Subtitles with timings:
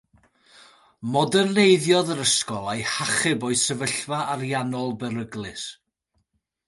[1.15, 5.69] Moderneiddiodd yr ysgol a'i hachub o'i sefyllfa ariannol beryglus.